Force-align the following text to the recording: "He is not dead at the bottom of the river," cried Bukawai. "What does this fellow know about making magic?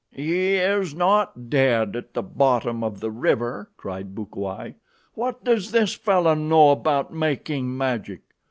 "He 0.09 0.55
is 0.55 0.95
not 0.95 1.47
dead 1.47 1.95
at 1.95 2.15
the 2.15 2.23
bottom 2.23 2.83
of 2.83 3.01
the 3.01 3.11
river," 3.11 3.69
cried 3.77 4.15
Bukawai. 4.15 4.73
"What 5.13 5.43
does 5.43 5.69
this 5.69 5.93
fellow 5.93 6.33
know 6.33 6.71
about 6.71 7.13
making 7.13 7.77
magic? 7.77 8.21